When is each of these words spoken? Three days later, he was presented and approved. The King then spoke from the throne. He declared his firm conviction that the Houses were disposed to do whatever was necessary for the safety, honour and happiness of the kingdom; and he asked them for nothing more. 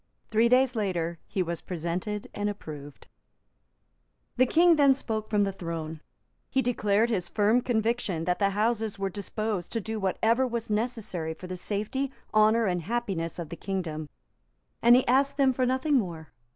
Three 0.31 0.49
days 0.49 0.75
later, 0.75 1.19
he 1.27 1.43
was 1.43 1.61
presented 1.61 2.27
and 2.33 2.49
approved. 2.49 3.07
The 4.35 4.47
King 4.47 4.75
then 4.75 4.95
spoke 4.95 5.29
from 5.29 5.43
the 5.43 5.51
throne. 5.51 6.01
He 6.49 6.63
declared 6.63 7.11
his 7.11 7.29
firm 7.29 7.61
conviction 7.61 8.23
that 8.25 8.39
the 8.39 8.49
Houses 8.49 8.97
were 8.97 9.11
disposed 9.11 9.71
to 9.73 9.79
do 9.79 9.99
whatever 9.99 10.47
was 10.47 10.71
necessary 10.71 11.35
for 11.35 11.45
the 11.45 11.55
safety, 11.55 12.11
honour 12.33 12.65
and 12.65 12.81
happiness 12.81 13.37
of 13.37 13.49
the 13.49 13.55
kingdom; 13.55 14.09
and 14.81 14.95
he 14.95 15.07
asked 15.07 15.37
them 15.37 15.53
for 15.53 15.67
nothing 15.67 15.99
more. 15.99 16.33